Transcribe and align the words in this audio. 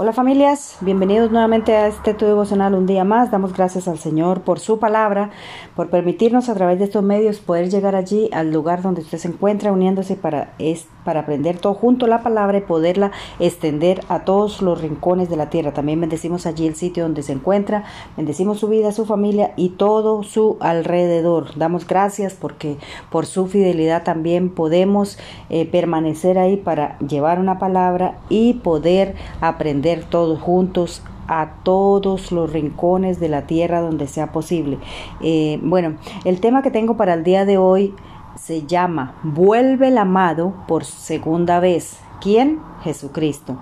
Hola 0.00 0.12
familias, 0.12 0.76
bienvenidos 0.80 1.32
nuevamente 1.32 1.74
a 1.74 1.88
este 1.88 2.14
tu 2.14 2.24
devocional 2.24 2.74
un 2.74 2.86
día 2.86 3.02
más. 3.02 3.32
Damos 3.32 3.52
gracias 3.52 3.88
al 3.88 3.98
Señor 3.98 4.42
por 4.42 4.60
su 4.60 4.78
palabra, 4.78 5.30
por 5.74 5.90
permitirnos 5.90 6.48
a 6.48 6.54
través 6.54 6.78
de 6.78 6.84
estos 6.84 7.02
medios 7.02 7.40
poder 7.40 7.68
llegar 7.68 7.96
allí 7.96 8.30
al 8.32 8.52
lugar 8.52 8.80
donde 8.80 9.00
usted 9.00 9.18
se 9.18 9.26
encuentra 9.26 9.72
uniéndose 9.72 10.14
para, 10.14 10.54
es, 10.60 10.86
para 11.04 11.22
aprender 11.22 11.58
todo 11.58 11.74
junto 11.74 12.06
la 12.06 12.22
palabra 12.22 12.58
y 12.58 12.60
poderla 12.60 13.10
extender 13.40 14.02
a 14.08 14.20
todos 14.20 14.62
los 14.62 14.80
rincones 14.80 15.30
de 15.30 15.36
la 15.36 15.50
tierra. 15.50 15.72
También 15.72 16.00
bendecimos 16.00 16.46
allí 16.46 16.68
el 16.68 16.76
sitio 16.76 17.02
donde 17.02 17.24
se 17.24 17.32
encuentra, 17.32 17.82
bendecimos 18.16 18.60
su 18.60 18.68
vida, 18.68 18.92
su 18.92 19.04
familia 19.04 19.52
y 19.56 19.70
todo 19.70 20.22
su 20.22 20.58
alrededor. 20.60 21.58
Damos 21.58 21.88
gracias 21.88 22.34
porque 22.34 22.76
por 23.10 23.26
su 23.26 23.48
fidelidad 23.48 24.04
también 24.04 24.50
podemos 24.50 25.18
eh, 25.50 25.66
permanecer 25.66 26.38
ahí 26.38 26.56
para 26.56 27.00
llevar 27.00 27.40
una 27.40 27.58
palabra 27.58 28.18
y 28.28 28.54
poder 28.54 29.16
aprender 29.40 29.87
todos 29.96 30.40
juntos 30.40 31.02
a 31.28 31.56
todos 31.62 32.32
los 32.32 32.52
rincones 32.52 33.20
de 33.20 33.28
la 33.28 33.46
tierra 33.46 33.80
donde 33.80 34.06
sea 34.06 34.32
posible. 34.32 34.78
Eh, 35.20 35.58
bueno, 35.62 35.96
el 36.24 36.40
tema 36.40 36.62
que 36.62 36.70
tengo 36.70 36.96
para 36.96 37.14
el 37.14 37.24
día 37.24 37.44
de 37.44 37.58
hoy 37.58 37.94
se 38.36 38.66
llama 38.66 39.16
Vuelve 39.22 39.88
el 39.88 39.98
amado 39.98 40.54
por 40.66 40.84
segunda 40.84 41.60
vez. 41.60 42.00
¿Quién? 42.20 42.60
Jesucristo. 42.82 43.58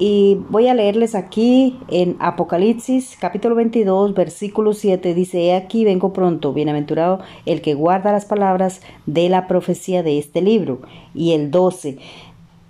Y 0.00 0.38
voy 0.48 0.68
a 0.68 0.74
leerles 0.74 1.16
aquí 1.16 1.76
en 1.88 2.16
Apocalipsis 2.20 3.16
capítulo 3.20 3.56
22 3.56 4.14
versículo 4.14 4.72
7 4.72 5.12
dice, 5.12 5.40
He 5.40 5.56
aquí 5.56 5.84
vengo 5.84 6.12
pronto, 6.12 6.52
bienaventurado 6.52 7.18
el 7.46 7.60
que 7.62 7.74
guarda 7.74 8.12
las 8.12 8.24
palabras 8.24 8.80
de 9.06 9.28
la 9.28 9.48
profecía 9.48 10.04
de 10.04 10.18
este 10.18 10.40
libro. 10.40 10.82
Y 11.14 11.32
el 11.32 11.50
12 11.50 11.98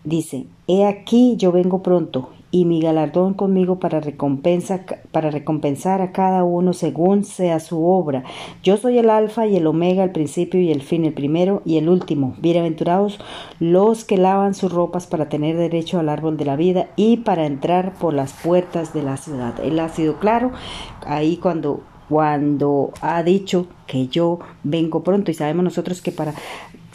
dice, 0.08 0.46
He 0.66 0.84
aquí 0.84 1.36
yo 1.36 1.52
vengo 1.52 1.82
pronto 1.82 2.30
y 2.50 2.64
mi 2.64 2.80
galardón 2.80 3.34
conmigo 3.34 3.78
para, 3.78 4.00
recompensa, 4.00 4.80
para 5.12 5.30
recompensar 5.30 6.00
a 6.00 6.12
cada 6.12 6.44
uno 6.44 6.72
según 6.72 7.24
sea 7.24 7.60
su 7.60 7.84
obra. 7.84 8.24
Yo 8.62 8.77
soy 8.78 8.98
el 8.98 9.10
alfa 9.10 9.46
y 9.46 9.56
el 9.56 9.66
omega, 9.66 10.02
el 10.02 10.12
principio 10.12 10.60
y 10.60 10.72
el 10.72 10.83
fin, 10.83 11.05
el 11.05 11.12
primero 11.12 11.60
y 11.64 11.77
el 11.77 11.88
último. 11.88 12.34
Bienaventurados 12.41 13.20
los 13.60 14.05
que 14.05 14.16
lavan 14.16 14.55
sus 14.55 14.72
ropas 14.72 15.06
para 15.06 15.28
tener 15.28 15.56
derecho 15.56 15.98
al 15.98 16.08
árbol 16.08 16.36
de 16.36 16.46
la 16.46 16.56
vida 16.56 16.88
y 16.96 17.18
para 17.18 17.44
entrar 17.44 17.92
por 17.94 18.14
las 18.14 18.33
puertas 18.33 18.94
de 18.94 19.02
la 19.02 19.18
ciudad. 19.18 19.61
Él 19.62 19.78
ha 19.78 19.88
sido 19.90 20.18
claro 20.18 20.52
ahí 21.06 21.36
cuando 21.36 21.83
cuando 22.08 22.92
ha 23.02 23.22
dicho 23.22 23.66
que 23.86 24.08
yo 24.08 24.38
vengo 24.62 25.02
pronto 25.05 25.30
y 25.30 25.34
sabemos 25.34 25.64
nosotros 25.64 26.00
que 26.00 26.11
para 26.11 26.33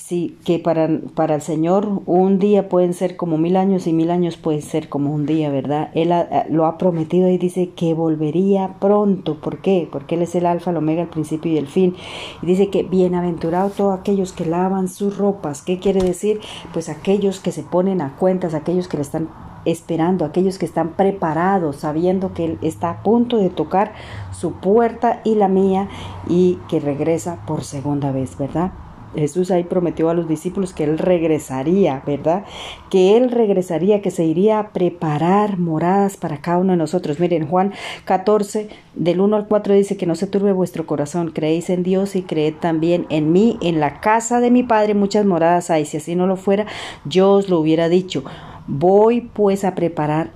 Sí, 0.05 0.37
que 0.43 0.59
para, 0.59 0.89
para 1.15 1.35
el 1.35 1.41
Señor 1.41 2.01
un 2.07 2.37
día 2.37 2.67
pueden 2.67 2.93
ser 2.93 3.15
como 3.15 3.37
mil 3.37 3.55
años 3.55 3.87
y 3.87 3.93
mil 3.93 4.11
años 4.11 4.35
pueden 4.35 4.61
ser 4.61 4.89
como 4.89 5.13
un 5.13 5.25
día, 5.25 5.49
¿verdad? 5.49 5.91
Él 5.93 6.11
lo 6.49 6.65
ha 6.65 6.77
prometido 6.77 7.29
y 7.29 7.37
dice 7.37 7.69
que 7.69 7.93
volvería 7.93 8.75
pronto. 8.81 9.39
¿Por 9.39 9.59
qué? 9.59 9.87
Porque 9.89 10.15
Él 10.15 10.23
es 10.23 10.35
el 10.35 10.45
alfa, 10.45 10.71
el 10.71 10.77
omega, 10.77 11.03
el 11.03 11.07
principio 11.07 11.53
y 11.53 11.57
el 11.57 11.67
fin. 11.67 11.95
Y 12.41 12.45
dice 12.45 12.69
que 12.69 12.83
bienaventurado 12.83 13.69
todos 13.69 13.97
aquellos 13.97 14.33
que 14.33 14.45
lavan 14.45 14.89
sus 14.89 15.17
ropas. 15.17 15.61
¿Qué 15.61 15.79
quiere 15.79 16.03
decir? 16.03 16.41
Pues 16.73 16.89
aquellos 16.89 17.39
que 17.39 17.53
se 17.53 17.63
ponen 17.63 18.01
a 18.01 18.17
cuentas, 18.17 18.55
aquellos 18.55 18.89
que 18.89 18.97
le 18.97 19.03
están 19.03 19.29
esperando, 19.63 20.25
aquellos 20.25 20.57
que 20.57 20.65
están 20.65 20.97
preparados, 20.97 21.77
sabiendo 21.77 22.33
que 22.33 22.43
Él 22.43 22.57
está 22.61 22.89
a 22.89 23.03
punto 23.03 23.37
de 23.37 23.49
tocar 23.49 23.93
su 24.33 24.51
puerta 24.51 25.21
y 25.23 25.35
la 25.35 25.47
mía 25.47 25.87
y 26.27 26.59
que 26.67 26.81
regresa 26.81 27.45
por 27.45 27.63
segunda 27.63 28.11
vez, 28.11 28.37
¿verdad? 28.37 28.73
Jesús 29.15 29.51
ahí 29.51 29.63
prometió 29.63 30.09
a 30.09 30.13
los 30.13 30.27
discípulos 30.27 30.73
que 30.73 30.83
Él 30.83 30.97
regresaría, 30.97 32.01
¿verdad? 32.05 32.45
Que 32.89 33.17
Él 33.17 33.31
regresaría, 33.31 34.01
que 34.01 34.11
se 34.11 34.25
iría 34.25 34.59
a 34.59 34.69
preparar 34.69 35.57
moradas 35.57 36.17
para 36.17 36.41
cada 36.41 36.59
uno 36.59 36.73
de 36.73 36.77
nosotros. 36.77 37.19
Miren, 37.19 37.47
Juan 37.47 37.73
14, 38.05 38.69
del 38.95 39.21
1 39.21 39.35
al 39.35 39.47
4 39.47 39.73
dice 39.73 39.97
que 39.97 40.05
no 40.05 40.15
se 40.15 40.27
turbe 40.27 40.51
vuestro 40.51 40.85
corazón, 40.85 41.31
creéis 41.31 41.69
en 41.69 41.83
Dios 41.83 42.15
y 42.15 42.23
creed 42.23 42.55
también 42.59 43.05
en 43.09 43.31
mí. 43.31 43.57
En 43.61 43.79
la 43.79 44.01
casa 44.01 44.39
de 44.39 44.51
mi 44.51 44.63
Padre 44.63 44.93
muchas 44.93 45.25
moradas 45.25 45.69
hay, 45.69 45.85
si 45.85 45.97
así 45.97 46.15
no 46.15 46.27
lo 46.27 46.35
fuera, 46.35 46.65
yo 47.05 47.31
os 47.31 47.49
lo 47.49 47.59
hubiera 47.59 47.89
dicho. 47.89 48.23
Voy 48.67 49.21
pues 49.21 49.65
a 49.65 49.75
preparar 49.75 50.31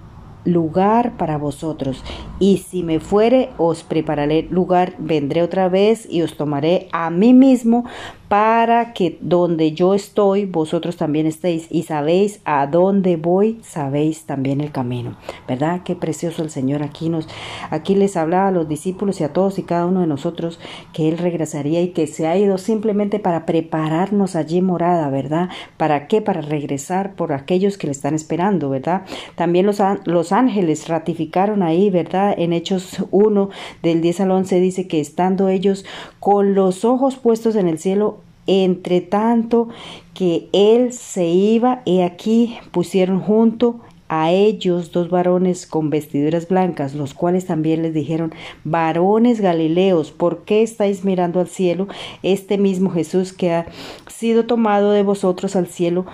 lugar 0.47 1.17
para 1.17 1.37
vosotros. 1.37 2.03
Y 2.39 2.57
si 2.57 2.83
me 2.83 2.99
fuere, 2.99 3.49
os 3.57 3.83
prepararé 3.83 4.47
lugar, 4.49 4.95
vendré 4.97 5.43
otra 5.43 5.69
vez 5.69 6.07
y 6.09 6.21
os 6.21 6.35
tomaré 6.35 6.87
a 6.91 7.09
mí 7.09 7.33
mismo 7.33 7.85
para 8.27 8.93
que 8.93 9.17
donde 9.21 9.71
yo 9.71 9.93
estoy, 9.93 10.45
vosotros 10.45 10.97
también 10.97 11.25
estéis 11.27 11.67
y 11.69 11.83
sabéis 11.83 12.41
a 12.43 12.67
dónde 12.67 13.15
voy, 13.15 13.59
sabéis 13.63 14.25
también 14.25 14.59
el 14.59 14.71
camino. 14.71 15.15
¿Verdad? 15.47 15.81
Qué 15.85 15.95
precioso 15.95 16.43
el 16.43 16.49
Señor 16.49 16.83
aquí 16.83 17.09
nos 17.09 17.27
aquí 17.69 17.95
les 17.95 18.17
hablaba 18.17 18.49
a 18.49 18.51
los 18.51 18.67
discípulos 18.67 19.21
y 19.21 19.23
a 19.23 19.33
todos 19.33 19.59
y 19.59 19.63
cada 19.63 19.85
uno 19.85 20.01
de 20.01 20.07
nosotros 20.07 20.59
que 20.93 21.07
él 21.07 21.17
regresaría 21.17 21.81
y 21.81 21.89
que 21.89 22.07
se 22.07 22.27
ha 22.27 22.37
ido 22.37 22.57
simplemente 22.57 23.19
para 23.19 23.45
prepararnos 23.45 24.35
allí 24.35 24.61
morada, 24.61 25.09
¿verdad? 25.09 25.49
¿Para 25.77 26.07
qué? 26.07 26.21
Para 26.21 26.41
regresar 26.41 27.15
por 27.15 27.31
aquellos 27.31 27.77
que 27.77 27.87
le 27.87 27.91
están 27.91 28.13
esperando, 28.13 28.69
¿verdad? 28.69 29.03
También 29.35 29.65
los, 29.65 29.81
los 30.05 30.31
ángeles 30.31 30.87
ratificaron 30.87 31.63
ahí, 31.63 31.89
¿verdad? 31.89 32.35
En 32.37 32.51
Hechos 32.53 33.05
1 33.11 33.49
del 33.83 34.01
10 34.01 34.21
al 34.21 34.31
11 34.31 34.59
dice 34.59 34.87
que 34.87 34.99
estando 34.99 35.47
ellos 35.49 35.85
con 36.27 36.55
los 36.55 36.83
ojos 36.83 37.15
puestos 37.15 37.55
en 37.55 37.69
el 37.69 37.79
cielo 37.79 38.17
entre 38.47 38.99
tanto 38.99 39.69
que 40.13 40.49
él 40.51 40.91
se 40.91 41.27
iba, 41.27 41.81
he 41.85 42.03
aquí 42.03 42.57
pusieron 42.71 43.21
junto 43.21 43.79
a 44.09 44.33
ellos 44.33 44.91
dos 44.91 45.09
varones 45.09 45.65
con 45.65 45.89
vestiduras 45.89 46.49
blancas, 46.49 46.95
los 46.95 47.13
cuales 47.13 47.45
también 47.45 47.81
les 47.81 47.93
dijeron, 47.93 48.33
varones 48.65 49.39
galileos, 49.39 50.11
¿por 50.11 50.43
qué 50.43 50.63
estáis 50.63 51.05
mirando 51.05 51.39
al 51.39 51.47
cielo? 51.47 51.87
Este 52.23 52.57
mismo 52.57 52.89
Jesús 52.89 53.31
que 53.31 53.53
ha 53.53 53.65
sido 54.07 54.45
tomado 54.45 54.91
de 54.91 55.03
vosotros 55.03 55.55
al 55.55 55.67
cielo, 55.67 56.05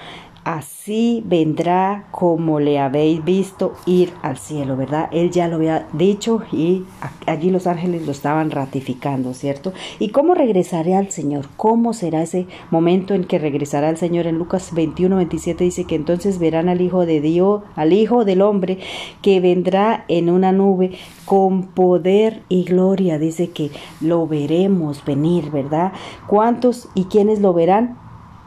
así 0.43 1.23
vendrá 1.25 2.07
como 2.11 2.59
le 2.59 2.79
habéis 2.79 3.23
visto 3.23 3.73
ir 3.85 4.13
al 4.21 4.37
cielo, 4.37 4.75
¿verdad? 4.75 5.09
Él 5.11 5.31
ya 5.31 5.47
lo 5.47 5.55
había 5.55 5.87
dicho 5.93 6.41
y 6.51 6.83
allí 7.25 7.49
los 7.49 7.67
ángeles 7.67 8.05
lo 8.05 8.11
estaban 8.11 8.51
ratificando, 8.51 9.33
¿cierto? 9.33 9.73
¿Y 9.99 10.09
cómo 10.09 10.35
regresaré 10.35 10.95
al 10.95 11.11
Señor? 11.11 11.47
¿Cómo 11.57 11.93
será 11.93 12.23
ese 12.23 12.47
momento 12.71 13.13
en 13.13 13.23
que 13.23 13.39
regresará 13.39 13.89
el 13.89 13.97
Señor? 13.97 14.27
En 14.27 14.37
Lucas 14.37 14.73
21, 14.73 15.15
27 15.15 15.63
dice 15.63 15.85
que 15.85 15.95
entonces 15.95 16.39
verán 16.39 16.69
al 16.69 16.81
Hijo 16.81 17.05
de 17.05 17.21
Dios, 17.21 17.63
al 17.75 17.93
Hijo 17.93 18.25
del 18.25 18.41
Hombre, 18.41 18.79
que 19.21 19.39
vendrá 19.39 20.05
en 20.07 20.29
una 20.29 20.51
nube 20.51 20.97
con 21.25 21.63
poder 21.67 22.43
y 22.49 22.65
gloria. 22.65 23.17
Dice 23.17 23.49
que 23.51 23.71
lo 24.01 24.27
veremos 24.27 25.05
venir, 25.05 25.51
¿verdad? 25.51 25.93
¿Cuántos 26.27 26.89
y 26.95 27.05
quiénes 27.05 27.39
lo 27.39 27.53
verán? 27.53 28.03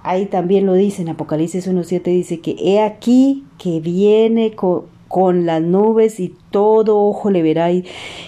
Ahí 0.06 0.26
también 0.26 0.66
lo 0.66 0.74
dice 0.74 1.02
en 1.02 1.08
Apocalipsis 1.08 1.66
1.7, 1.66 2.04
dice 2.04 2.38
que 2.38 2.54
he 2.60 2.80
aquí 2.80 3.42
que 3.58 3.80
viene 3.80 4.52
con, 4.52 5.46
las 5.46 5.60
nubes 5.60 6.20
y 6.20 6.32
todo 6.52 6.96
ojo 7.00 7.30
le 7.30 7.42
verá 7.42 7.72
y, 7.72 7.84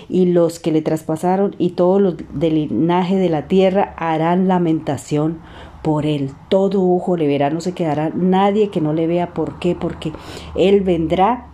y, 0.09 0.27
los 0.27 0.59
que 0.59 0.73
le 0.73 0.83
traspasaron 0.83 1.55
y 1.57 1.71
todos 1.71 2.01
los 2.03 2.17
del 2.33 2.55
linaje 2.57 3.15
de 3.15 3.29
la 3.29 3.47
tierra 3.47 3.95
harán 3.97 4.49
lamentación 4.49 5.39
por 5.83 6.05
él. 6.05 6.33
Todo 6.49 6.83
ojo 6.83 7.17
le 7.17 7.29
verá, 7.29 7.49
no 7.49 7.61
se 7.61 7.75
quedará 7.75 8.11
nadie 8.13 8.71
que 8.71 8.81
no 8.81 8.93
le 8.93 9.07
vea. 9.07 9.33
¿Por 9.33 9.61
qué? 9.61 9.77
Porque 9.79 10.11
él 10.57 10.81
vendrá 10.81 11.47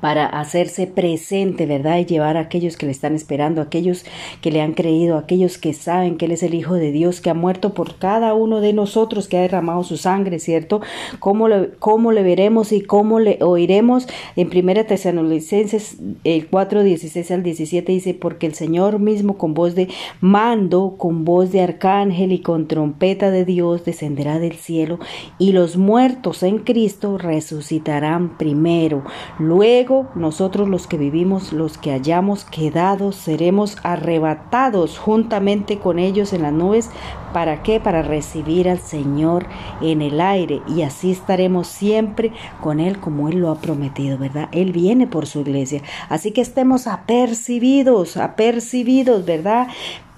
para 0.00 0.26
hacerse 0.26 0.86
presente, 0.86 1.66
¿verdad? 1.66 1.98
Y 1.98 2.06
llevar 2.06 2.36
a 2.36 2.40
aquellos 2.40 2.76
que 2.76 2.86
le 2.86 2.92
están 2.92 3.14
esperando, 3.14 3.60
a 3.60 3.64
aquellos 3.64 4.04
que 4.40 4.50
le 4.50 4.60
han 4.60 4.72
creído, 4.72 5.16
a 5.16 5.20
aquellos 5.20 5.58
que 5.58 5.72
saben 5.72 6.16
que 6.16 6.26
Él 6.26 6.32
es 6.32 6.42
el 6.42 6.54
Hijo 6.54 6.74
de 6.74 6.92
Dios, 6.92 7.20
que 7.20 7.30
ha 7.30 7.34
muerto 7.34 7.74
por 7.74 7.96
cada 7.96 8.34
uno 8.34 8.60
de 8.60 8.72
nosotros, 8.72 9.28
que 9.28 9.38
ha 9.38 9.42
derramado 9.42 9.84
su 9.84 9.96
sangre, 9.96 10.38
¿cierto? 10.38 10.80
¿Cómo 11.18 11.48
le, 11.48 11.70
cómo 11.78 12.10
veremos 12.10 12.72
y 12.72 12.80
cómo 12.80 13.20
le 13.20 13.38
oiremos? 13.42 14.06
En 14.36 14.48
Primera 14.48 14.84
Tesalonicenses 14.84 15.98
el 16.24 16.48
4, 16.48 16.82
16 16.82 17.30
al 17.30 17.42
17 17.42 17.92
dice, 17.92 18.14
porque 18.14 18.46
el 18.46 18.54
Señor 18.54 18.98
mismo 18.98 19.38
con 19.38 19.54
voz 19.54 19.74
de 19.74 19.88
mando, 20.20 20.94
con 20.98 21.24
voz 21.24 21.52
de 21.52 21.62
arcángel 21.62 22.32
y 22.32 22.40
con 22.40 22.68
trompeta 22.68 23.30
de 23.30 23.44
Dios 23.44 23.84
descenderá 23.84 24.38
del 24.38 24.56
cielo 24.56 24.98
y 25.38 25.52
los 25.52 25.76
muertos 25.76 26.42
en 26.42 26.58
Cristo 26.58 27.18
resucitarán 27.18 28.36
primero. 28.36 29.04
Luego 29.38 29.89
nosotros 30.14 30.68
los 30.68 30.86
que 30.86 30.96
vivimos, 30.96 31.52
los 31.52 31.78
que 31.78 31.92
hayamos 31.92 32.44
quedado, 32.44 33.12
seremos 33.12 33.76
arrebatados 33.82 34.98
juntamente 34.98 35.78
con 35.78 35.98
ellos 35.98 36.32
en 36.32 36.42
las 36.42 36.52
nubes. 36.52 36.90
¿Para 37.32 37.62
qué? 37.62 37.80
Para 37.80 38.02
recibir 38.02 38.68
al 38.68 38.78
Señor 38.78 39.46
en 39.80 40.02
el 40.02 40.20
aire 40.20 40.62
y 40.66 40.82
así 40.82 41.12
estaremos 41.12 41.66
siempre 41.66 42.32
con 42.60 42.80
Él 42.80 42.98
como 42.98 43.28
Él 43.28 43.38
lo 43.38 43.50
ha 43.50 43.56
prometido, 43.56 44.18
¿verdad? 44.18 44.48
Él 44.52 44.72
viene 44.72 45.06
por 45.06 45.26
su 45.26 45.40
iglesia. 45.40 45.82
Así 46.08 46.32
que 46.32 46.40
estemos 46.40 46.86
apercibidos, 46.86 48.16
apercibidos, 48.16 49.24
¿verdad? 49.24 49.68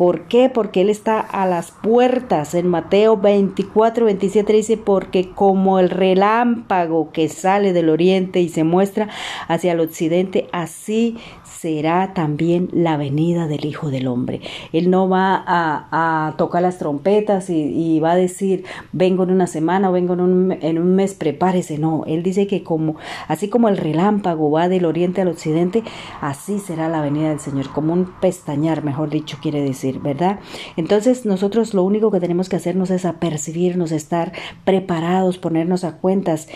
¿Por 0.03 0.23
qué? 0.23 0.51
Porque 0.53 0.81
Él 0.81 0.91
está 0.91 1.21
a 1.21 1.47
las 1.47 1.71
puertas. 1.71 2.57
En 2.57 2.67
Mateo 2.67 3.17
24, 3.19 4.07
27 4.07 4.53
dice, 4.53 4.77
porque 4.77 5.31
como 5.31 5.79
el 5.79 5.91
relámpago 5.91 7.13
que 7.13 7.29
sale 7.29 7.73
del 7.73 7.89
oriente 7.89 8.41
y 8.41 8.49
se 8.49 8.65
muestra 8.65 9.09
hacia 9.47 9.71
el 9.71 9.79
occidente, 9.79 10.49
así 10.51 11.19
será 11.63 12.13
también 12.13 12.69
la 12.73 12.97
venida 12.97 13.47
del 13.47 13.65
Hijo 13.65 13.93
del 13.93 14.09
Hombre. 14.09 14.41
Él 14.73 14.91
no 14.91 15.09
va 15.09 15.45
a, 15.47 16.35
tocar 16.37 16.61
las 16.63 16.79
trompetas 16.79 17.49
y, 17.51 18.01
va 18.01 18.13
a 18.13 18.17
decir, 18.17 18.65
vengo 18.91 19.23
en 19.23 19.31
una 19.31 19.47
semana 19.47 19.89
o 19.89 19.93
vengo 19.93 20.15
en 20.15 20.21
un, 20.21 20.95
mes, 20.97 21.15
prepárese. 21.15 21.79
No, 21.79 22.03
Él 22.09 22.25
dice 22.25 22.49
que 22.49 22.65
como, 22.65 22.97
así 23.29 23.49
como 23.49 23.69
el 23.69 23.77
relámpago 23.77 24.51
va 24.51 24.69
del 24.69 24.85
oriente 24.85 25.21
al 25.21 25.29
occidente, 25.29 25.85
así 26.21 26.59
será 26.59 26.89
la 26.89 27.01
venida 27.01 27.29
del 27.29 27.39
Señor, 27.39 27.71
como 27.71 27.93
un 27.93 28.07
pestañear, 28.21 28.83
mejor 28.83 29.11
dicho, 29.11 29.39
quiere 29.41 29.63
decir, 29.63 29.92
¿verdad? 30.01 30.41
Entonces 30.77 31.27
nosotros 31.27 31.75
lo 31.75 31.83
único 31.83 32.11
que 32.11 32.21
tenemos 32.21 32.49
que 32.49 32.57
hacernos 32.57 32.91
es 32.91 33.05
apercibirnos, 33.05 33.93
estar 33.93 34.33
preparados, 34.65 35.39
ponernos 35.39 35.85
a 35.85 35.97
cuentas 35.97 36.49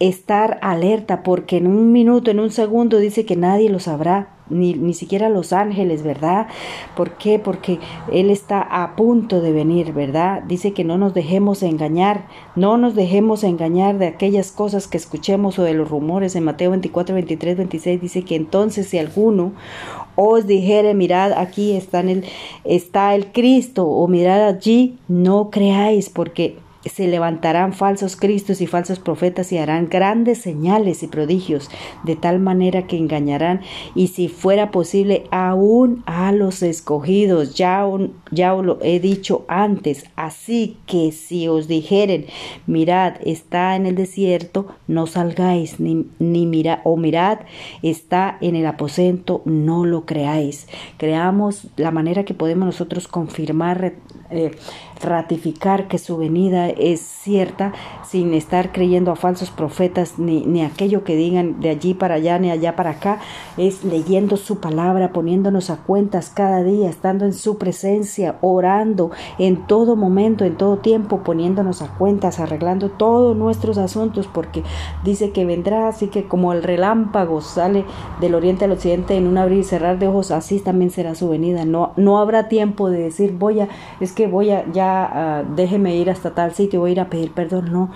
estar 0.00 0.58
alerta 0.62 1.22
porque 1.22 1.56
en 1.56 1.66
un 1.66 1.92
minuto, 1.92 2.30
en 2.30 2.40
un 2.40 2.50
segundo 2.50 2.98
dice 2.98 3.24
que 3.24 3.36
nadie 3.36 3.68
lo 3.68 3.80
sabrá, 3.80 4.28
ni, 4.48 4.74
ni 4.74 4.94
siquiera 4.94 5.28
los 5.28 5.52
ángeles, 5.52 6.02
¿verdad? 6.02 6.46
¿Por 6.96 7.12
qué? 7.12 7.38
Porque 7.38 7.80
Él 8.10 8.30
está 8.30 8.62
a 8.62 8.96
punto 8.96 9.40
de 9.40 9.52
venir, 9.52 9.92
¿verdad? 9.92 10.42
Dice 10.44 10.72
que 10.72 10.84
no 10.84 10.96
nos 10.96 11.14
dejemos 11.14 11.62
engañar, 11.62 12.26
no 12.54 12.78
nos 12.78 12.94
dejemos 12.94 13.44
engañar 13.44 13.98
de 13.98 14.06
aquellas 14.06 14.52
cosas 14.52 14.86
que 14.86 14.96
escuchemos 14.96 15.58
o 15.58 15.64
de 15.64 15.74
los 15.74 15.90
rumores. 15.90 16.34
En 16.36 16.44
Mateo 16.44 16.70
24, 16.70 17.14
23, 17.14 17.56
26 17.58 18.00
dice 18.00 18.22
que 18.22 18.36
entonces 18.36 18.86
si 18.86 18.98
alguno 18.98 19.52
os 20.20 20.48
dijere, 20.48 20.94
mirad, 20.94 21.32
aquí 21.32 21.76
está, 21.76 22.00
el, 22.00 22.24
está 22.64 23.14
el 23.14 23.30
Cristo, 23.30 23.86
o 23.86 24.08
mirad 24.08 24.48
allí, 24.48 24.98
no 25.06 25.48
creáis, 25.48 26.10
porque 26.10 26.56
se 26.88 27.08
levantarán 27.08 27.72
falsos 27.72 28.16
cristos 28.16 28.60
y 28.60 28.66
falsos 28.66 28.98
profetas 28.98 29.52
y 29.52 29.58
harán 29.58 29.88
grandes 29.88 30.38
señales 30.38 31.02
y 31.02 31.08
prodigios, 31.08 31.70
de 32.04 32.16
tal 32.16 32.38
manera 32.38 32.86
que 32.86 32.96
engañarán, 32.96 33.60
y 33.94 34.08
si 34.08 34.28
fuera 34.28 34.70
posible, 34.70 35.24
aún 35.30 36.02
a 36.06 36.32
los 36.32 36.62
escogidos. 36.62 37.54
Ya, 37.54 37.86
ya 38.30 38.54
os 38.54 38.64
lo 38.64 38.78
he 38.82 39.00
dicho 39.00 39.44
antes. 39.48 40.04
Así 40.16 40.76
que 40.86 41.12
si 41.12 41.48
os 41.48 41.68
dijeren, 41.68 42.26
mirad, 42.66 43.14
está 43.24 43.76
en 43.76 43.86
el 43.86 43.94
desierto, 43.94 44.66
no 44.86 45.06
salgáis, 45.06 45.80
ni, 45.80 46.06
ni 46.18 46.46
mirad, 46.46 46.80
o 46.84 46.96
mirad, 46.96 47.40
está 47.82 48.38
en 48.40 48.56
el 48.56 48.66
aposento, 48.66 49.42
no 49.44 49.84
lo 49.84 50.06
creáis. 50.06 50.66
Creamos 50.96 51.68
la 51.76 51.90
manera 51.90 52.24
que 52.24 52.34
podemos 52.34 52.66
nosotros 52.66 53.08
confirmar 53.08 53.94
eh, 54.30 54.50
ratificar 55.00 55.88
que 55.88 55.98
su 55.98 56.16
venida 56.16 56.68
es 56.78 57.00
cierta 57.00 57.72
sin 58.04 58.34
estar 58.34 58.72
creyendo 58.72 59.10
a 59.10 59.16
falsos 59.16 59.50
profetas 59.50 60.18
ni, 60.18 60.46
ni 60.46 60.62
aquello 60.62 61.04
que 61.04 61.16
digan 61.16 61.60
de 61.60 61.70
allí 61.70 61.94
para 61.94 62.14
allá 62.14 62.38
ni 62.38 62.50
allá 62.50 62.76
para 62.76 62.90
acá, 62.90 63.20
es 63.56 63.84
leyendo 63.84 64.36
su 64.36 64.60
palabra, 64.60 65.12
poniéndonos 65.12 65.70
a 65.70 65.76
cuentas 65.76 66.30
cada 66.34 66.62
día, 66.62 66.88
estando 66.88 67.24
en 67.24 67.32
su 67.32 67.58
presencia, 67.58 68.36
orando 68.40 69.10
en 69.38 69.66
todo 69.66 69.96
momento, 69.96 70.44
en 70.44 70.56
todo 70.56 70.78
tiempo, 70.78 71.18
poniéndonos 71.18 71.82
a 71.82 71.88
cuentas, 71.96 72.40
arreglando 72.40 72.90
todos 72.90 73.36
nuestros 73.36 73.78
asuntos, 73.78 74.26
porque 74.26 74.62
dice 75.04 75.30
que 75.30 75.44
vendrá, 75.44 75.88
así 75.88 76.08
que 76.08 76.24
como 76.24 76.52
el 76.52 76.62
relámpago 76.62 77.40
sale 77.40 77.84
del 78.20 78.34
oriente 78.34 78.64
al 78.64 78.72
occidente 78.72 79.16
en 79.16 79.26
un 79.26 79.38
abrir 79.38 79.60
y 79.60 79.64
cerrar 79.64 79.98
de 79.98 80.08
ojos, 80.08 80.30
así 80.30 80.60
también 80.60 80.90
será 80.90 81.14
su 81.14 81.28
venida. 81.28 81.64
No, 81.64 81.92
no 81.96 82.18
habrá 82.18 82.48
tiempo 82.48 82.90
de 82.90 83.02
decir 83.02 83.36
voy 83.38 83.60
a, 83.60 83.68
es 84.00 84.12
que 84.12 84.26
voy 84.26 84.50
a, 84.50 84.64
ya, 84.72 85.10
ah, 85.12 85.44
déjeme 85.56 85.96
ir 85.96 86.10
hasta 86.10 86.34
tal 86.34 86.52
sitio, 86.58 86.80
voy 86.80 86.90
a 86.90 86.92
ir 86.92 87.00
a 87.00 87.10
pedir 87.10 87.32
perdón. 87.32 87.72
No, 87.72 87.90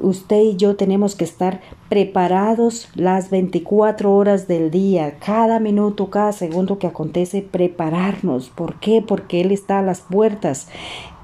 usted 0.00 0.40
y 0.40 0.56
yo 0.56 0.76
tenemos 0.76 1.14
que 1.14 1.24
estar 1.24 1.60
preparados 1.88 2.88
las 2.94 3.30
24 3.30 4.14
horas 4.14 4.48
del 4.48 4.70
día, 4.70 5.18
cada 5.18 5.60
minuto, 5.60 6.10
cada 6.10 6.32
segundo 6.32 6.78
que 6.78 6.86
acontece, 6.86 7.42
prepararnos. 7.42 8.48
¿Por 8.48 8.80
qué? 8.80 9.02
Porque 9.06 9.40
Él 9.40 9.52
está 9.52 9.78
a 9.80 9.82
las 9.82 10.00
puertas. 10.00 10.68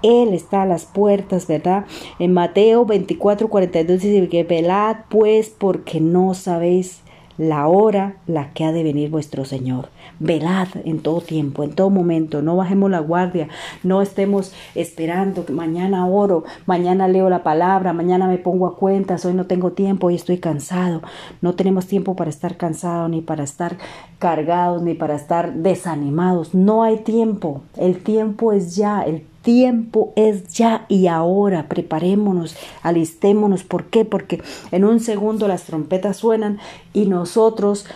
Él 0.03 0.35
está 0.35 0.63
a 0.63 0.67
las 0.67 0.85
puertas, 0.85 1.47
¿verdad? 1.47 1.87
En 2.19 2.33
Mateo 2.33 2.85
24, 2.85 3.49
42 3.49 4.01
dice 4.01 4.29
que 4.29 4.43
velad 4.43 4.97
pues 5.09 5.49
porque 5.49 6.01
no 6.01 6.35
sabéis 6.35 7.03
la 7.39 7.67
hora 7.69 8.17
la 8.27 8.53
que 8.53 8.65
ha 8.65 8.73
de 8.73 8.83
venir 8.83 9.11
vuestro 9.11 9.45
Señor. 9.45 9.89
Velad 10.19 10.69
en 10.85 11.01
todo 11.01 11.21
tiempo, 11.21 11.65
en 11.65 11.75
todo 11.75 11.91
momento, 11.91 12.43
no 12.43 12.57
bajemos 12.57 12.91
la 12.91 13.01
guardia, 13.01 13.49
no 13.83 14.03
estemos 14.03 14.53
esperando 14.75 15.45
mañana 15.51 16.07
oro, 16.07 16.45
mañana 16.67 17.09
leo 17.09 17.29
la 17.31 17.43
palabra, 17.43 17.93
mañana 17.93 18.29
me 18.29 18.39
pongo 18.39 18.67
a 18.67 18.77
cuentas, 18.77 19.25
hoy 19.25 19.35
no 19.35 19.47
tengo 19.47 19.73
tiempo, 19.73 20.09
hoy 20.09 20.15
estoy 20.15 20.39
cansado. 20.39 21.03
No 21.41 21.55
tenemos 21.55 21.87
tiempo 21.87 22.17
para 22.17 22.31
estar 22.31 22.57
cansados, 22.57 23.11
ni 23.11 23.21
para 23.21 23.45
estar 23.45 23.77
cargados, 24.19 24.83
ni 24.83 24.95
para 24.95 25.15
estar 25.15 25.55
desanimados. 25.55 26.55
No 26.55 26.83
hay 26.83 26.99
tiempo, 26.99 27.63
el 27.77 28.03
tiempo 28.03 28.53
es 28.53 28.77
ya, 28.77 29.03
el 29.03 29.27
tiempo 29.43 30.13
es 30.17 30.49
ya 30.49 30.87
y 30.89 31.07
ahora. 31.09 31.69
Preparémonos, 31.69 32.57
alistémonos. 32.83 33.65
¿Por 33.65 33.87
qué? 33.87 34.05
Porque 34.05 34.41
en 34.71 34.85
un 34.85 35.01
segundo 35.01 35.49
las 35.49 35.65
trompetas 35.65 36.17
suenan 36.17 36.59
y 36.93 37.07
nosotros 37.07 37.87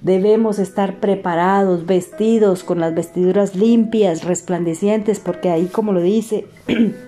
debemos 0.00 0.58
estar 0.58 1.00
preparados, 1.00 1.86
vestidos 1.86 2.62
con 2.62 2.80
las 2.80 2.94
vestiduras 2.94 3.56
limpias, 3.56 4.24
resplandecientes, 4.24 5.18
porque 5.18 5.50
ahí 5.50 5.66
como 5.66 5.92
lo 5.92 6.00
dice 6.00 6.46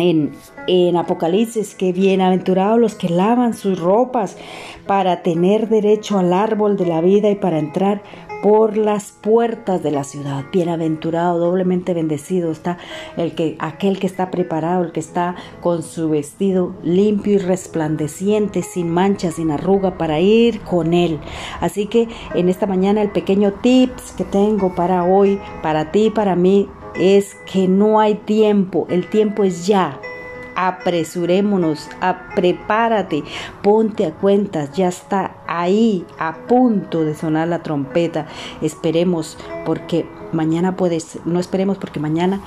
en, 0.00 0.96
Apocalipsis, 0.96 1.74
que 1.74 1.92
bienaventurados 1.92 2.78
los 2.78 2.94
que 2.94 3.08
lavan 3.08 3.54
sus 3.54 3.78
ropas 3.78 4.36
para 4.86 5.22
tener 5.22 5.68
derecho 5.68 6.18
al 6.18 6.32
árbol 6.32 6.76
de 6.76 6.86
la 6.86 7.00
vida 7.00 7.30
y 7.30 7.34
para 7.34 7.58
entrar 7.58 8.02
por 8.42 8.76
las 8.76 9.12
puertas 9.12 9.82
de 9.82 9.90
la 9.90 10.04
ciudad. 10.04 10.44
Bienaventurado, 10.52 11.38
doblemente 11.38 11.92
bendecido 11.92 12.50
está 12.50 12.78
el 13.16 13.34
que 13.34 13.56
aquel 13.58 13.98
que 13.98 14.06
está 14.06 14.30
preparado, 14.30 14.84
el 14.84 14.92
que 14.92 15.00
está 15.00 15.36
con 15.60 15.82
su 15.82 16.08
vestido 16.08 16.74
limpio 16.82 17.34
y 17.34 17.38
resplandeciente, 17.38 18.62
sin 18.62 18.90
mancha, 18.90 19.30
sin 19.30 19.50
arruga 19.50 19.98
para 19.98 20.20
ir 20.20 20.60
con 20.60 20.94
él. 20.94 21.18
Así 21.60 21.86
que 21.86 22.08
en 22.34 22.48
esta 22.48 22.66
mañana 22.66 23.02
el 23.02 23.10
pequeño 23.10 23.52
tips 23.60 24.12
que 24.12 24.24
tengo 24.24 24.74
para 24.74 25.04
hoy, 25.04 25.38
para 25.62 25.92
ti, 25.92 26.10
para 26.10 26.34
mí 26.34 26.68
es 26.94 27.36
que 27.50 27.68
no 27.68 28.00
hay 28.00 28.14
tiempo, 28.14 28.86
el 28.90 29.08
tiempo 29.08 29.44
es 29.44 29.66
ya 29.66 30.00
apresurémonos, 30.60 31.88
a, 32.00 32.34
prepárate, 32.34 33.24
ponte 33.62 34.04
a 34.04 34.12
cuentas, 34.12 34.72
ya 34.72 34.88
está 34.88 35.36
ahí 35.46 36.04
a 36.18 36.46
punto 36.46 37.02
de 37.04 37.14
sonar 37.14 37.48
la 37.48 37.62
trompeta. 37.62 38.26
Esperemos 38.60 39.38
porque 39.64 40.06
mañana 40.32 40.76
puedes, 40.76 41.18
no 41.24 41.40
esperemos 41.40 41.78
porque 41.78 41.98
mañana 41.98 42.40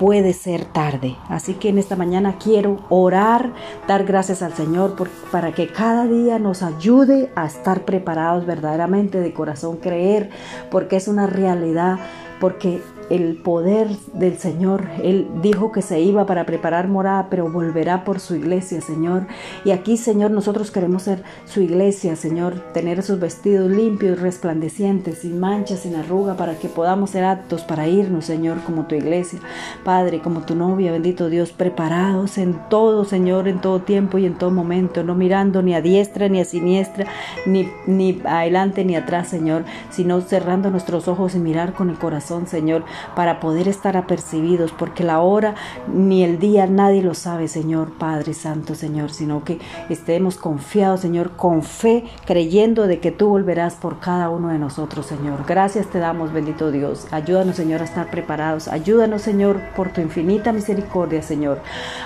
puede 0.00 0.32
ser 0.32 0.64
tarde. 0.64 1.16
Así 1.28 1.54
que 1.54 1.68
en 1.68 1.78
esta 1.78 1.94
mañana 1.94 2.36
quiero 2.42 2.78
orar, 2.88 3.52
dar 3.86 4.04
gracias 4.04 4.42
al 4.42 4.54
Señor 4.54 4.96
para 5.30 5.52
que 5.52 5.68
cada 5.68 6.06
día 6.06 6.38
nos 6.38 6.62
ayude 6.62 7.30
a 7.36 7.46
estar 7.46 7.84
preparados 7.84 8.46
verdaderamente 8.46 9.20
de 9.20 9.32
corazón, 9.34 9.76
creer, 9.76 10.30
porque 10.70 10.96
es 10.96 11.06
una 11.06 11.26
realidad, 11.26 11.98
porque 12.40 12.80
el 13.10 13.36
poder 13.36 13.88
del 14.14 14.38
Señor. 14.38 14.88
Él 15.02 15.28
dijo 15.42 15.72
que 15.72 15.82
se 15.82 16.00
iba 16.00 16.26
para 16.26 16.46
preparar 16.46 16.88
morada, 16.88 17.26
pero 17.28 17.50
volverá 17.50 18.04
por 18.04 18.20
su 18.20 18.36
iglesia, 18.36 18.80
Señor. 18.80 19.26
Y 19.64 19.72
aquí, 19.72 19.96
Señor, 19.96 20.30
nosotros 20.30 20.70
queremos 20.70 21.02
ser 21.02 21.24
su 21.44 21.60
iglesia, 21.60 22.14
Señor, 22.16 22.60
tener 22.72 23.00
esos 23.00 23.18
vestidos 23.18 23.70
limpios, 23.70 24.20
resplandecientes, 24.20 25.18
sin 25.18 25.40
manchas, 25.40 25.80
sin 25.80 25.96
arruga, 25.96 26.36
para 26.36 26.58
que 26.58 26.68
podamos 26.68 27.10
ser 27.10 27.24
aptos 27.24 27.62
para 27.62 27.88
irnos, 27.88 28.24
Señor, 28.24 28.62
como 28.64 28.86
tu 28.86 28.94
iglesia. 28.94 29.40
Padre, 29.84 30.20
como 30.20 30.42
tu 30.42 30.54
novia, 30.54 30.92
bendito 30.92 31.28
Dios, 31.28 31.52
preparados 31.52 32.38
en 32.38 32.58
todo, 32.68 33.04
Señor, 33.04 33.48
en 33.48 33.60
todo 33.60 33.80
tiempo 33.80 34.18
y 34.18 34.26
en 34.26 34.38
todo 34.38 34.52
momento, 34.52 35.02
no 35.02 35.14
mirando 35.14 35.62
ni 35.62 35.74
a 35.74 35.80
diestra 35.80 36.28
ni 36.28 36.40
a 36.40 36.44
siniestra, 36.44 37.06
ni, 37.44 37.68
ni 37.86 38.20
adelante 38.24 38.84
ni 38.84 38.94
atrás, 38.94 39.28
Señor, 39.28 39.64
sino 39.90 40.20
cerrando 40.20 40.70
nuestros 40.70 41.08
ojos 41.08 41.34
y 41.34 41.38
mirar 41.38 41.72
con 41.72 41.90
el 41.90 41.98
corazón, 41.98 42.46
Señor, 42.46 42.84
para 43.14 43.40
poder 43.40 43.68
estar 43.68 43.96
apercibidos, 43.96 44.72
porque 44.72 45.04
la 45.04 45.20
hora 45.20 45.54
ni 45.92 46.24
el 46.24 46.38
día 46.38 46.66
nadie 46.66 47.02
lo 47.02 47.14
sabe, 47.14 47.48
Señor 47.48 47.92
Padre 47.92 48.34
Santo, 48.34 48.74
Señor, 48.74 49.10
sino 49.10 49.44
que 49.44 49.58
estemos 49.88 50.36
confiados, 50.36 51.00
Señor, 51.00 51.32
con 51.32 51.62
fe, 51.62 52.04
creyendo 52.26 52.86
de 52.86 53.00
que 53.00 53.10
tú 53.10 53.28
volverás 53.28 53.74
por 53.74 54.00
cada 54.00 54.30
uno 54.30 54.48
de 54.48 54.58
nosotros, 54.58 55.06
Señor. 55.06 55.44
Gracias 55.46 55.86
te 55.86 55.98
damos, 55.98 56.32
bendito 56.32 56.70
Dios. 56.70 57.06
Ayúdanos, 57.10 57.56
Señor, 57.56 57.80
a 57.80 57.84
estar 57.84 58.10
preparados. 58.10 58.68
Ayúdanos, 58.68 59.22
Señor, 59.22 59.60
por 59.76 59.92
tu 59.92 60.00
infinita 60.00 60.52
misericordia, 60.52 61.22
Señor. 61.22 61.60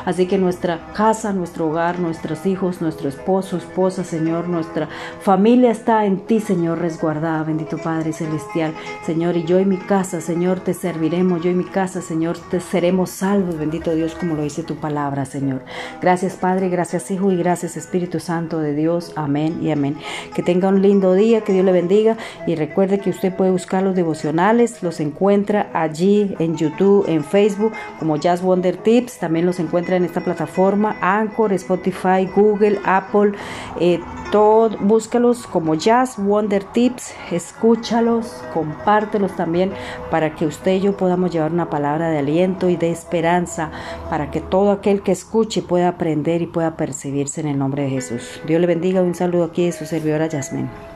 Así 0.05 0.27
que 0.27 0.39
nuestra 0.39 0.93
casa, 0.95 1.33
nuestro 1.33 1.69
hogar, 1.69 1.99
nuestros 1.99 2.47
hijos, 2.47 2.81
nuestro 2.81 3.09
esposo, 3.09 3.57
esposa, 3.57 4.05
Señor, 4.05 4.49
nuestra 4.49 4.89
familia 5.21 5.71
está 5.71 6.05
en 6.05 6.21
ti, 6.21 6.41
Señor, 6.41 6.79
resguardada, 6.79 7.43
bendito 7.45 7.79
Padre 7.79 8.13
Celestial, 8.13 8.75
Señor, 9.05 9.37
y 9.37 9.45
yo 9.45 9.61
y 9.61 9.65
mi 9.65 9.79
casa 9.79 10.15
Señor, 10.21 10.61
te 10.61 10.75
serviremos. 10.85 11.43
Yo 11.43 11.50
y 11.50 11.55
mi 11.55 11.64
casa, 11.64 12.03
Señor, 12.03 12.37
seremos 12.71 13.09
salvos. 13.09 13.57
Bendito 13.57 13.95
Dios, 13.95 14.14
como 14.14 14.35
lo 14.35 14.43
dice 14.43 14.62
tu 14.62 14.76
palabra, 14.76 15.25
Señor. 15.25 15.62
Gracias, 16.03 16.35
Padre, 16.35 16.69
gracias, 16.69 17.11
Hijo, 17.11 17.33
y 17.33 17.38
gracias, 17.38 17.79
Espíritu 17.79 18.21
Santo 18.21 18.59
de 18.59 18.75
Dios. 18.75 19.14
Amén 19.17 19.61
y 19.62 19.71
amén. 19.71 19.97
Que 20.35 20.43
tenga 20.43 20.69
un 20.69 20.83
lindo 20.83 21.14
día, 21.14 21.41
que 21.41 21.55
Dios 21.55 21.64
le 21.64 21.73
bendiga. 21.73 22.19
Y 22.47 22.55
recuerde 22.55 22.99
que 22.99 23.09
usted 23.09 23.35
puede 23.35 23.50
buscar 23.50 23.83
los 23.83 23.95
devocionales, 23.95 24.83
los 24.83 25.00
encuentra 25.00 25.71
allí 25.73 26.37
en 26.38 26.55
YouTube, 26.55 27.07
en 27.09 27.25
Facebook, 27.25 27.73
como 27.99 28.19
Jazz 28.19 28.43
Wonder 28.43 28.76
Tips. 28.76 29.19
También 29.19 29.47
los 29.47 29.61
encuentra 29.61 29.97
en 29.97 30.05
esta 30.05 30.23
plataforma, 30.23 30.99
Anchor, 31.00 31.55
Spotify, 31.55 32.29
Google, 32.37 32.79
Apple. 32.85 33.33
Eh, 33.81 34.00
todo, 34.31 34.76
búscalos 34.81 35.47
como 35.47 35.76
Jazz 35.76 36.17
Wonder 36.19 36.64
Tips, 36.64 37.14
escúchalos, 37.31 38.43
compártelos 38.53 39.37
también 39.37 39.73
para 40.11 40.35
que 40.35 40.45
usted 40.45 40.63
yo 40.64 40.97
podamos 40.97 41.30
llevar 41.30 41.52
una 41.52 41.68
palabra 41.68 42.11
de 42.11 42.18
aliento 42.18 42.68
y 42.71 42.76
de 42.76 42.90
esperanza 42.90 43.71
para 44.09 44.30
que 44.30 44.40
todo 44.40 44.71
aquel 44.71 45.02
que 45.02 45.12
escuche 45.12 45.62
pueda 45.62 45.88
aprender 45.88 46.42
y 46.42 46.47
pueda 46.47 46.76
percibirse 46.76 47.40
en 47.40 47.49
el 47.49 47.59
nombre 47.59 47.83
de 47.83 47.90
Jesús. 47.90 48.40
Dios 48.47 48.61
le 48.61 48.66
bendiga, 48.66 49.02
un 49.02 49.14
saludo 49.14 49.44
aquí 49.44 49.66
de 49.66 49.73
su 49.73 49.85
servidora 49.85 50.26
Yasmin. 50.26 50.94